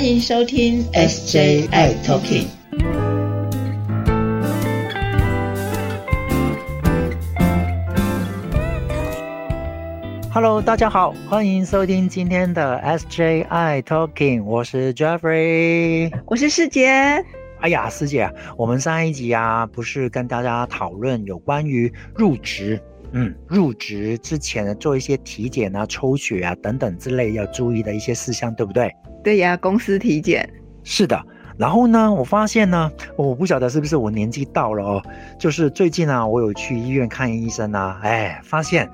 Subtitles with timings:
[0.00, 2.46] 欢迎收听 SJI Talking。
[10.32, 16.88] Hello，大家好，欢迎收听今天的 SJI Talking，我是 Jeffrey，我是师姐。
[17.60, 22.80] 哎呀，师姐，我们上一集啊，不是跟大家讨论有关于入职，
[23.12, 28.90] 嗯，入职之前做一些体检啊、抽血啊等等之类要注意的一些事项，对不对？
[29.22, 30.48] 对呀，公司体检。
[30.84, 31.20] 是的。
[31.56, 35.02] 然后呢，我发现呢，我不晓得是不是我年纪到了哦，
[35.38, 38.90] 就是最近啊，我有去医院看医生啊，哎，发现。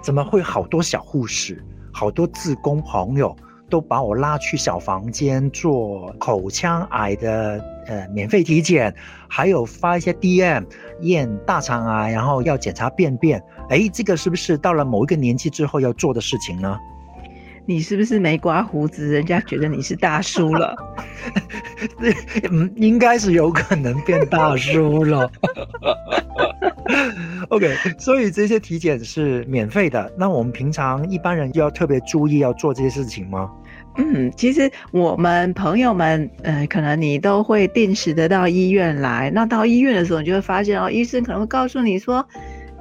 [0.00, 3.34] 怎么会好多小护士、好多自工朋友
[3.70, 8.94] 都把我拉去小房间做口腔癌的呃免费体检，
[9.28, 10.66] 还有发一些 DM
[11.00, 13.42] 验大肠癌，然后要检查便便。
[13.70, 16.78] 哎，这个是不是到了某一个年纪之后要做的事情呢？
[17.66, 20.74] 你是不是没刮胡子，人家觉得你是大叔了？
[22.50, 25.30] 嗯，应该是有可能变大叔了。
[27.48, 30.12] OK，所以这些体检是免费的。
[30.18, 33.50] 那我们平常一般人就要特别注意要做这些事情吗？
[33.96, 39.30] 嗯，其实我们朋友们，呃，可能你都会定时的到医院来。
[39.32, 42.26] 那到医院的时候，你就会发现哦，医生可能会告诉你说。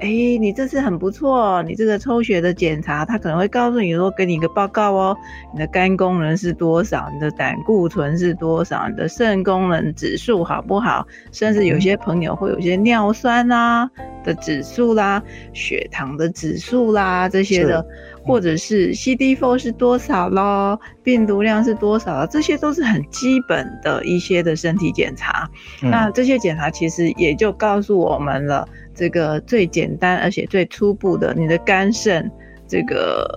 [0.03, 5.17] 哎，你这次很不错，你这个抽血的检查，他可能会告诉你说，给你一个报告哦，
[5.53, 11.07] 你的肝功能是多少，你的胆固醇是多少，你的肾功能指数好不好？
[11.31, 13.89] 甚至有些朋友会有些尿酸啦
[14.25, 15.23] 的指数啦，
[15.53, 17.85] 血糖的指数啦这些的，
[18.25, 25.49] 或者是 CD4 是多少咯，病毒量是多少，这些都是很基本的一些的身体检查。
[25.81, 28.67] 那这些检查其实也就告诉我们了。
[28.95, 32.29] 这个最简单而且最初步的，你的肝肾
[32.67, 33.27] 这个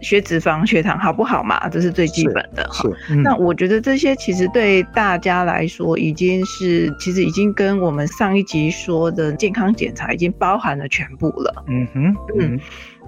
[0.00, 1.68] 血脂肪、血糖好不好嘛？
[1.68, 2.88] 这是最基本的哈。
[3.22, 11.64] 那我觉得这些其实对大家来说，已经是其实已经跟我们上一集说的健康检查已经包含了全部了。
[11.68, 12.60] 嗯哼，嗯。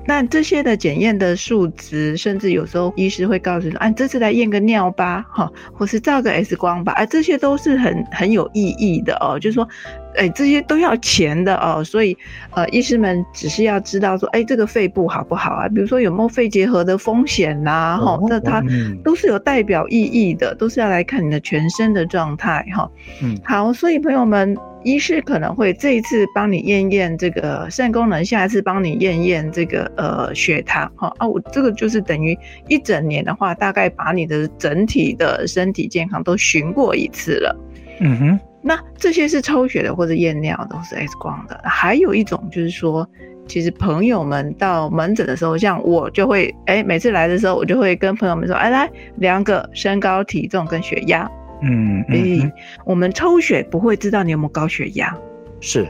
[0.05, 9.39] 那这些的检验的数值，甚至有时候医师会告诉你，啊，这次来验个尿吧，哈，或是照个 X 光吧，哎，这些都是很很有意义的哦。
[9.39, 9.69] 就是说，
[10.17, 11.83] 哎，这些都要钱的哦。
[11.85, 12.17] 所以，
[12.51, 15.69] 呃，医师们只是要知道说，哎，这个肺部好不好啊？
[15.69, 17.97] 比如说有没有肺结核的风险呐？
[18.03, 18.63] 哈，那它
[19.05, 22.91] 都是有代表意义的，都是要来看你的全身的状态，哈。
[23.23, 24.57] 嗯，好，所以朋友们。
[24.85, 32.37] 医师可能会这一次帮你验验这个肾功能，下一次帮你验验这个呃血糖，哈啊，我这个就是等于
[32.69, 37.57] 一整年的话，大概把你的整体的身体健康都巡过一次了。
[38.01, 41.61] 嗯哼，那这些是抽血的或者验尿的，或是 X 光的。
[41.65, 43.09] 还有一种就是说，
[43.47, 51.31] 其实朋友们到门诊的时候，像我就会，哎，每次来的时候，我就会跟朋友们说，哎，来量个身高、体重跟血压。
[51.63, 52.53] 嗯，哎，
[52.85, 55.17] 我们抽血不会知道你有没有高血压，
[55.61, 55.89] 是，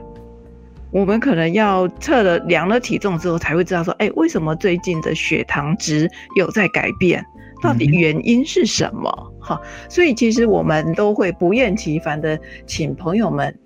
[0.90, 7.24] 我们可能要测了量了体重之后才会知道说，哎，为什么最近的血糖值有在改变？
[7.62, 9.32] 到底原因是什么？
[9.40, 13.56] 哈，所以其实我们都会不厌其烦的请朋友们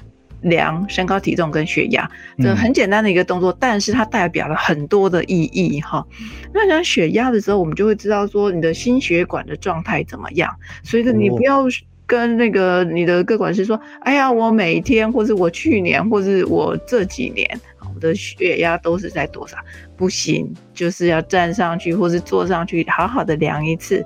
[0.43, 2.07] 量身高体重跟血压，
[2.39, 6.07] 这很简单的一个动作，但是它代表了很多的意义哈。
[6.53, 11.65] 那量血压的时候，我们就会知道说你的心血管的状态怎么样，随着你不要。
[12.07, 17.49] 跟那个你的各管师说，哎呀，我每天，或是我去年，或是我这几年，
[17.95, 19.57] 我的血压都是在多少？
[19.97, 24.05] 不行，就是要站上去，或是坐上去，好好的量一次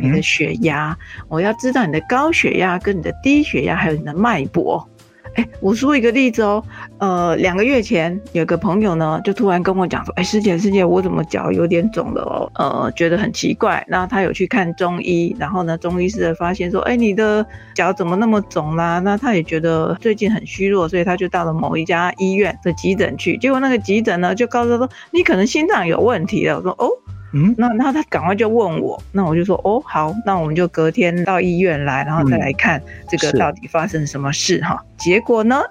[0.00, 0.96] 你的血压。
[1.28, 4.86] 我要知道你的高血压跟你的低血压，还有你的脉搏。
[5.34, 6.62] 哎，我说一个例子哦，
[6.98, 13.84] 呃，两个月前有个朋友呢，就突然跟我讲说，哎，师姐师姐，我怎么脚有点肿了哦，呃，觉得很奇怪。
[13.88, 18.98] 然后他有去看中医，然后呢，中医师发现说，哎，你的脚怎么那么肿啦？
[18.98, 23.36] 那他也觉得最近很虚弱，所以他就到了某一家医院的急诊去。
[23.36, 26.56] 结果那个急诊呢，就告诉他说，你可能心脏有问题了。
[26.56, 26.88] 我说，哦。
[27.32, 34.82] 嗯，那那他赶快就问我，那我就说哦好，那我们就隔天到医院来，然后再来看这个到底发生什么事哈。
[34.96, 35.62] 结果呢？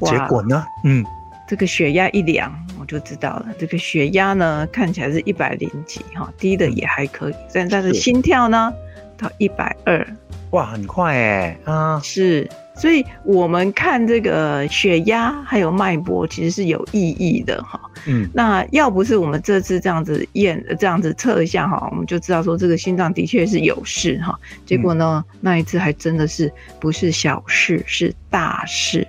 [0.00, 0.64] 结果呢？
[0.84, 1.04] 嗯，
[1.48, 3.46] 这个血压一量，我就知道了。
[3.58, 8.72] 这个血压呢，看起来是一百零几哈，低的也还可以，但但是心跳呢，
[9.16, 10.06] 到一百二，
[10.50, 12.48] 哇，很快哎，啊，是。
[12.78, 17.80] 所以，我们看这个血压还有脉搏，其实是有意义的哈。
[18.06, 24.38] 嗯，那要不是我们这次这样子验、这样子测一下哈，我们就知道说这个心脏的确是有事哈。
[24.64, 29.06] 结果呢，那一次还真的是不是小事，是大事。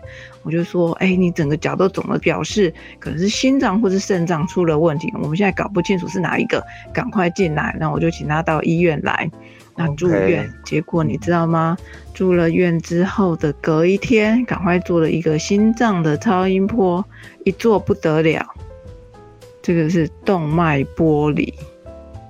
[0.49, 7.77] 我就说，哎，你整个脚都肿了，表示可能是心脏或是肾脏出了问题，我们现在搞不清楚是哪一个，赶快进来。
[7.79, 9.29] 那我就请他到医院来，
[9.75, 10.51] 那住院。
[10.65, 11.77] 结果你知道吗？
[12.15, 17.05] 住了院之后的隔一天，赶快做了一个心脏的超音波，
[17.45, 18.43] 一做不得了，
[19.61, 21.53] 这个是动脉剥离。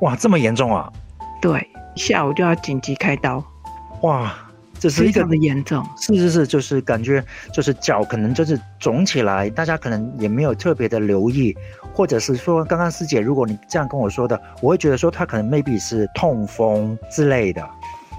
[0.01, 0.91] 哇，这么严重啊！
[1.41, 3.41] 对，下午就要紧急开刀。
[4.01, 4.48] 哇！
[4.79, 7.23] 这是一个的严重，是是是，就是感觉
[7.53, 11.55] 就是脚可能就是肿起来，大家可能也没有特别的留意，
[11.93, 17.69] 或者是说刚刚师姐，如果你这样跟我说的，我会觉得说他可能 maybe 是痛风之类的，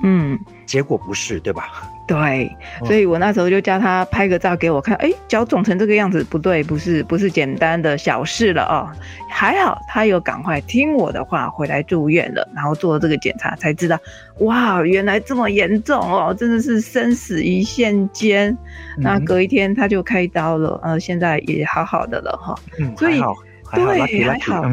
[0.04, 1.88] 嗯，结果不是，对吧？
[2.10, 8.90] 对，所以我那时候就叫他拍个照给我看，哎，脚肿成这个样子，不对，不是不是简单的小事了哦，
[9.30, 13.96] 还好他有赶快听我的话回来住院了，然后做了这个检查才知道，
[14.40, 18.58] 哇，原来这么严重哦，真的是生死一线间。
[18.96, 23.20] 那隔一天他就开刀了，呃，现在也好好的了哈，嗯，所以
[23.72, 24.64] 对还好。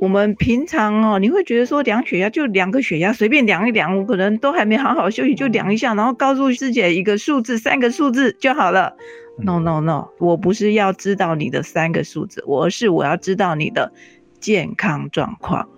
[0.00, 8.94] 我们平常哦，你会觉得说量血压就量个血压，随便量一量，我可能都还没好好休息就量一下，然后告诉师姐一个数字，三个数字就好了。
[9.38, 13.92] No No No，我不是要知道你的三个数字，我是我要知道你的
[14.40, 15.68] 健康状况。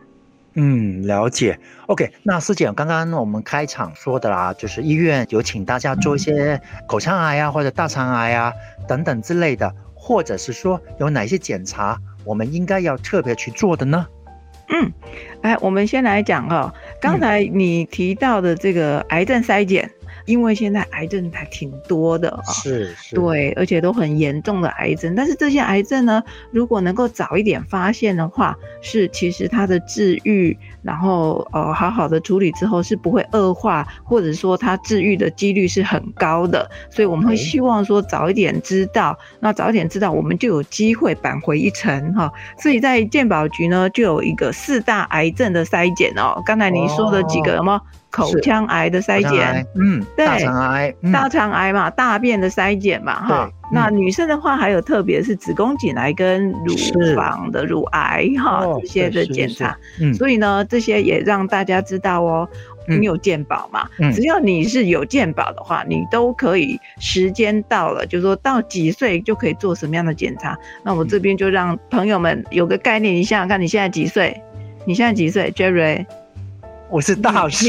[0.55, 1.59] 嗯，了解。
[1.87, 8.53] OK，那师姐刚刚我们开场说的啦，就是医院有请大家做一些口腔癌啊，或者大肠癌啊
[8.87, 11.99] 等等之类的，或者是说有哪些检查。
[12.31, 14.07] 我们应该要特别去做的呢？
[14.69, 14.93] 嗯，
[15.43, 19.91] 哎，我们先来讲哈，刚才你提到的这个癌症筛检。
[20.31, 25.13] 因为现在癌症还挺多的啊，是，对，而且都很严重的癌症。
[25.17, 26.23] 但是这些癌症呢，
[26.53, 36.71] 如果能够早一点发现的话，是其实它的治愈，然后呃好好的处理之后是不会恶化，或者说它治愈的几率是很高的。
[36.91, 42.31] 所以我们会希望说早一点知道，那早一点知道，我们就有机会扳回一城哈。
[42.57, 46.41] 所以在健保局呢，就有一个四大癌症的筛检哦。
[46.47, 47.81] 刚才你说的几个有吗？
[48.11, 53.51] 口腔癌的筛检，嗯，对大肠癌，大肠癌嘛，大便的筛检嘛，哈。
[53.73, 56.75] 那女生的话，还有特别是子宫颈癌跟乳
[57.15, 59.77] 房的乳癌，哈，这些的检查。
[60.13, 62.49] 所以呢，这些也让大家知道哦，
[62.89, 63.89] 你有健保嘛？
[64.13, 66.81] 只要你是有健保的话，你都可以。
[66.99, 70.59] 时间到了，就说到几岁就可以做什么样的检查？
[70.83, 74.43] 那我这边就让朋友们有个概念，你想想看，你现在几岁？
[74.85, 76.05] 你现在几岁，Jerry？
[76.91, 77.69] 我是大叔，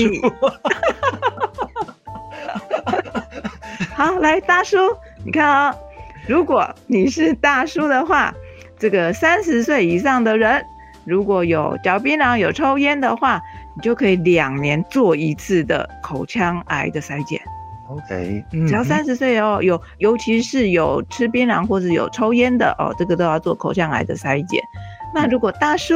[3.96, 4.78] 好，来大叔，
[5.24, 5.76] 你看啊，
[6.28, 8.34] 如果你是大叔的话，
[8.80, 10.66] 这个三十岁以上的人，
[11.06, 13.40] 如果有嚼槟榔、有抽烟的话，
[13.76, 17.40] 你就可以两年做一次的口腔癌的筛检。
[17.90, 24.60] OK，只要三十岁哦，有尤其是有吃槟榔或者有抽烟的哦，这个都要做口腔癌的筛检。
[25.14, 25.94] 那如果大叔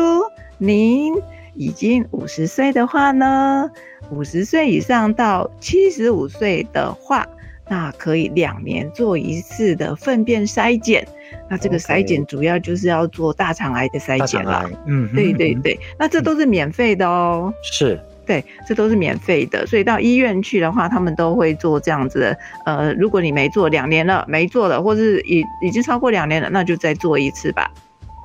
[0.59, 1.15] 您。
[1.55, 3.69] 已经五十岁的话呢，
[4.11, 7.25] 五十岁以上到七十五岁的话，
[7.69, 11.07] 那可以两年做一次的粪便筛检。
[11.49, 14.69] 那这个筛检主要就是要做大肠癌的筛检了。
[14.85, 17.51] 嗯，对对对，那这都是免费的哦。
[17.63, 19.65] 是，对，这都是免费的。
[19.65, 22.37] 所以到医院去的话，他们都会做这样子的。
[22.65, 27.71] 呃，如果你没做两年了，没做了，或是已已经超过两年了，那就再做一次吧。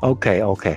[0.02, 0.76] OK OK。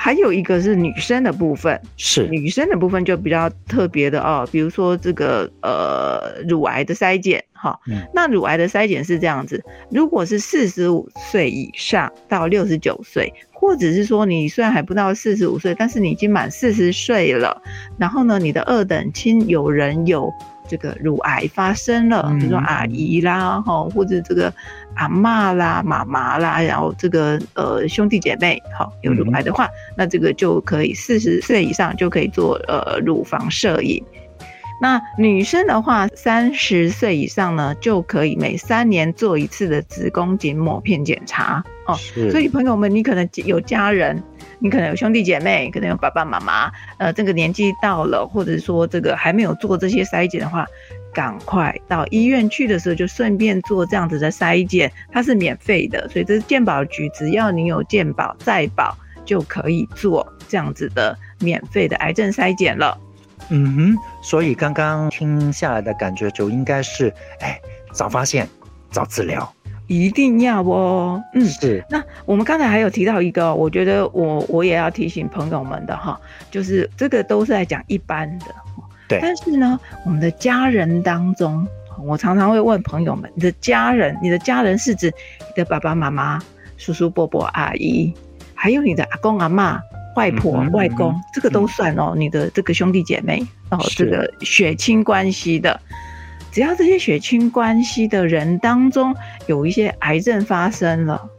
[0.00, 2.28] 还有一个是女生的部分，是。
[2.28, 7.76] 女生的部分就比较特别的哦，比如说这个呃乳癌的筛检哈，
[8.14, 17.60] 那乳癌的筛检是这样子，如果是四十五岁以上到六十九岁，或者是说你虽然还不到四十五岁，但是你已经满四十岁了，
[17.98, 20.32] 然后呢，你的二等亲有人有。
[20.70, 24.52] 这个乳癌发生了，比如说阿姨啦，哈，或者这个
[24.94, 34.04] 阿妈啦、妈妈啦，然后这个呃兄弟姐妹，好有乳癌的话，那这个就可以四十岁以上就可以做呃乳房摄影。
[34.80, 41.94] 那女生的话，三十岁以上呢，就可以每三年做一次的子宫颈抹片检查哦。
[42.30, 44.22] 所以朋友们，你可能有家人。
[44.60, 50.66] 你可能有兄弟姐妹，可能有爸爸妈妈，呃，这个年纪到了，或者说这个还没有做这些筛检的话，
[51.14, 62.98] 赶快到医院去的时候就顺便做这样子的筛检，它是免费的，所以这是健保局，只要你有健保在保就可以做这样子的免费的癌症筛检了。
[63.50, 67.58] 嗯哼，所以刚刚听下来的感觉就应该是，哎，
[67.92, 68.48] 早发现，
[68.90, 69.50] 早治疗。
[69.86, 71.82] 一定要哦，嗯，是。
[71.88, 78.46] 那我们刚才还有提到一个，我觉得我我也要提醒朋友们的哈，就是这个都是在讲一般的，
[79.08, 79.18] 对。
[79.22, 81.66] 但是呢，我们的家人当中，
[82.04, 86.38] 我常常会问朋友们：你的家人，你的家人是指你的爸爸妈妈、
[86.76, 88.12] 叔叔伯伯、阿姨，
[88.54, 89.80] 还有你的阿公阿妈、
[90.18, 92.12] 外婆、嗯外公嗯，这个都算哦。
[92.16, 95.80] 你的这个兄弟姐妹哦，是这个血亲关系的，
[96.50, 99.14] 只要这些血亲关系的人当中
[99.46, 101.30] 有一些癌症发生了，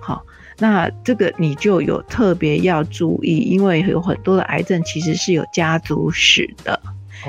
[0.00, 0.22] 好，
[0.58, 6.78] 那这个你就有特别要注意，因为有很多的癌症其实是有家族史的，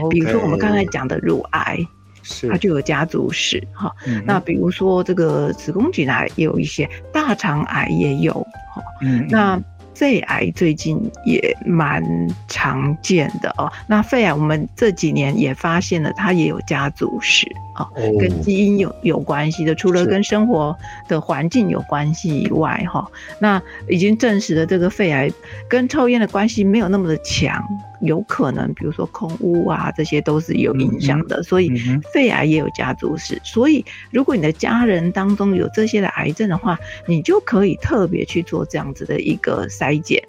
[0.09, 1.79] 比如说我们刚才讲的乳癌，
[2.21, 3.93] 是它就有家族史哈。
[4.05, 8.33] 嗯那比如说这个子宫颈癌也有一些，大肠癌也有
[8.73, 8.83] 哈。
[9.01, 9.57] 嗯那
[9.97, 12.03] 肺癌最近也蛮
[12.47, 13.71] 常见的哦。
[13.87, 17.81] 那肺癌我们这几年也发现了，它也有家族史啊。
[17.95, 20.77] 哦跟基因有有关系的，除了跟生活
[21.07, 25.31] 的环境有关系以外，哈，那已经证实了这个肺癌
[25.67, 27.63] 跟抽烟的关系没有那么的强，
[28.01, 31.71] 有可能比如说空污啊，这些都是有影响的，所以
[32.13, 33.39] 肺癌也有家族史。
[33.43, 36.77] 所以如果你的家人当中有这些的癌症的话，
[37.07, 40.23] 你就可以特别去做这样子的一个筛检。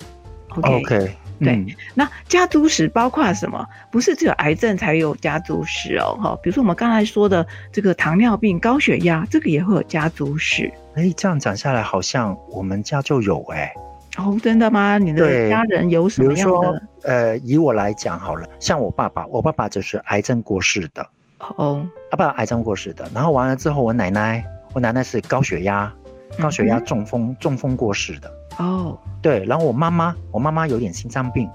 [0.48, 3.64] OK，, 对嗯那家族史包括什么？
[3.92, 10.72] 不是只有癌症才有家族史哦，哈，比如说我们刚才说的这个糖尿病、高血压，这个也会有家族史。
[10.94, 13.72] 哎，这样讲下来，好像我们家就有哎。
[14.18, 14.98] 哦，真的吗？
[14.98, 21.08] 你的对家人有什么样的？，呃，以我来讲好了，像我爸爸，我爸爸就是癌症过世的，
[21.56, 23.08] 哦，爸爸癌症过世的。
[23.14, 25.92] 然后完了之后，我奶奶，我奶奶是高血压，
[26.40, 28.30] 高血压中风，中风过世的。
[28.58, 31.48] 哦，对，然后我妈妈，我妈妈有点心脏病。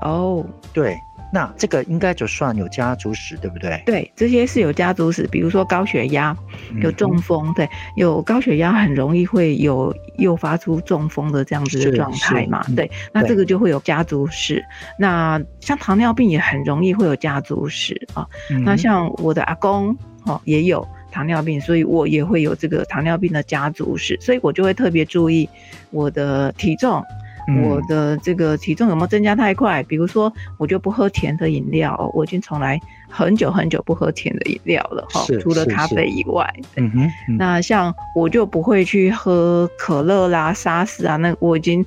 [0.00, 0.98] 哦，对，
[1.34, 3.82] 那这个应该就算有家族史，对不对？
[3.84, 6.34] 对，这些是有家族史，比如说高血压、
[6.80, 14.64] 有嗯中风，对，有高血压很容易会有诱发出中风的这样子的状态嘛，对，那这个就会有家族史。
[14.96, 19.88] 那像糖尿病也很容易会有家族史啊，嗯那像我的阿公
[20.26, 25.48] 哦也有糖尿病，所以我也会有这个糖尿病的家族史，所以我就会特别注意
[25.90, 27.02] 我的体重。
[27.46, 29.82] 嗯我的这个体重有没有增加太快？
[29.84, 36.48] 比如说，我就不喝甜的饮料哦，我已经从来很久很久不喝甜的饮料了哈，除了咖啡以外。
[36.76, 41.84] 嗯哼，嗯那像我就不会去喝可乐啦、沙士啊，那我已经，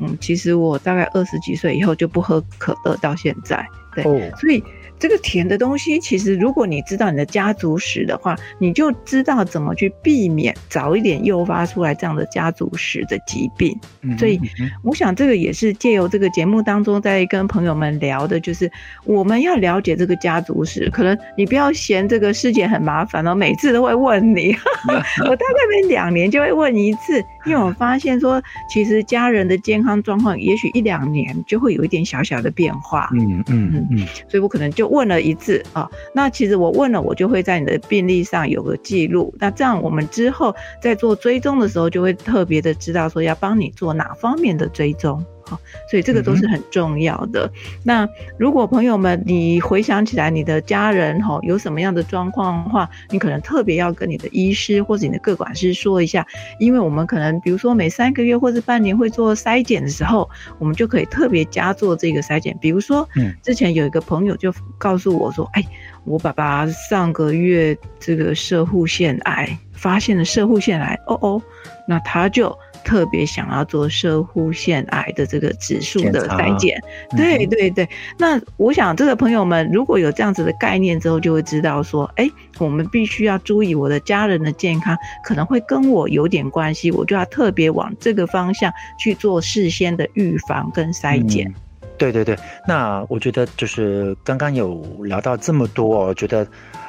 [0.00, 4.62] 嗯，其实我大概二十几岁以后就不喝可乐到现在，对，哦，所以
[5.00, 13.76] 这个甜的东西，其实如果你知道你的家族史的话，你就知道怎么去避免早一点诱发出来这样的家族史的疾病。
[14.02, 14.38] 嗯哼所以
[14.84, 18.70] 我想这个也是借由这个节目当中在跟朋友们聊的，就是
[19.04, 20.90] 我们要了解这个家族史。
[20.90, 24.54] 可能你不要嫌这个师姐很麻烦哦，每次都会问你，
[25.24, 33.08] 我大概每两年就会问一次，因为我发现说，其实家人的健康状况，也许一两年就会有一点小小的变化。
[33.14, 35.90] 嗯嗯嗯，所以我可能就问了一次啊。
[36.14, 39.34] 那其实我问了，我就会在你的病历上有个记录。
[39.38, 45.24] 那这样我们之后在做追踪的时候，就会特别的知道说要帮你做哪方面的追踪。
[45.50, 45.58] 好，
[45.90, 47.50] 所以这个都是很重要的。
[47.82, 56.24] 那如果朋友们你回想起来你的家人哈有什么样的状况的话，你可能特别要跟你的医师或者你的各管师说一下，
[56.60, 60.30] 因为我们可能比如说每三个月或者半年会做筛检的时候，
[60.60, 62.56] 我们就可以特别加做这个筛检。
[62.60, 65.64] 比如说，嗯之前有一个朋友就告诉我说，哎，
[66.04, 71.42] 我爸爸上个月这个射护腺癌发现了射护腺癌，哦哦，
[71.88, 76.80] 那他就特别想要做射护腺癌的这个指数的筛检。
[77.12, 91.48] 嗯对对对，那我想这个朋友们如果有这样子的概念之后，就会知道说，哎，我们必须要注意我的家人的健康，可能会跟我有点关系，我就要特别往这个方向去做事先的预防跟筛检。
[91.48, 91.54] 嗯
[92.00, 92.34] 对对对，
[92.66, 96.46] 那我觉得就是刚刚有聊到这么多哦，我觉得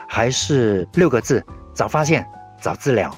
[0.08, 1.44] 还是六个字：
[1.74, 2.26] 早发现，
[2.62, 3.14] 早治疗。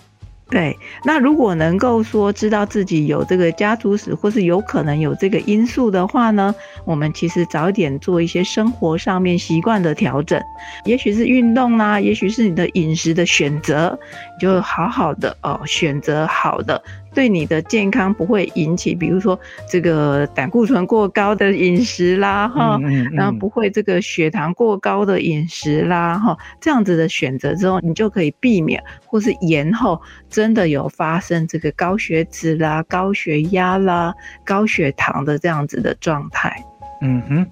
[0.53, 6.53] 对，那如果能够说知道自己有这个家族史，或是有可能有这个因素的话呢，
[6.85, 10.39] 我们其实早一点做一些生活上面习惯的调整，
[10.85, 13.97] 也许是运动啦，也许是你的饮食的选择，
[14.39, 16.79] 就好好的哦，选择好的，
[17.13, 19.39] 对你的健康不会引起，比如说
[19.69, 36.53] 这个胆固醇过高的饮食啦，哈、嗯然后不会这个血糖过高的饮食啦，哈，这样子的选择之后，你就可以避免或是延后真的有发生这个高血脂啦、高血压啦、高血糖的这样子的状态。
[37.01, 37.45] 嗯哼，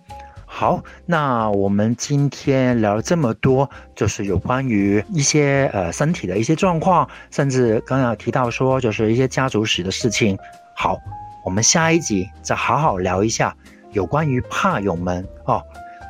[0.53, 10.37] 好，那我们今天聊了这么多，就是有关于一些呃身体的一些状况，甚至刚刚提到说就是一些家族史的事情。
[10.75, 10.97] 好，
[11.45, 13.55] 我们下一集再好好聊一下
[13.91, 15.63] 有关于怕友们哦，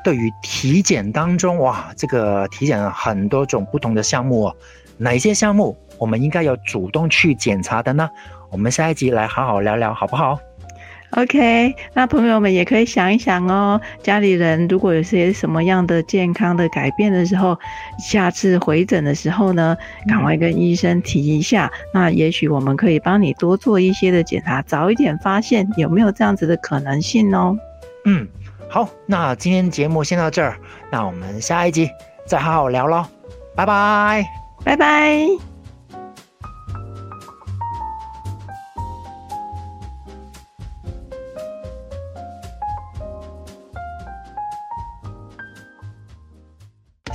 [0.03, 4.55] 对于体检当中，哇，这个体检很多种不同的项目哦，
[4.98, 8.10] 哪些项目我们应该要主动去检查的呢？
[8.50, 10.38] 我们下一集来好好聊聊，好不好
[11.12, 17.58] ？OK，那朋友们也可以想一想哦，家里人如果有些什么样的健康的改变的时候，
[18.00, 19.75] 下次回诊的时候呢，
[20.08, 21.72] 赶快跟医生提一下。
[21.94, 27.58] 那也许我们可以帮你多做一些的检查，早一点发现有没有这样子的可能性哦。
[28.06, 28.27] 嗯，
[28.70, 30.58] 好，那今天节目先到这儿，
[30.91, 31.89] 那我们下一集
[32.25, 33.06] 再好好聊喽，
[33.56, 34.25] 拜拜，
[34.63, 35.50] 拜拜。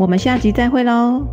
[0.00, 1.26] 我们下集再会喽。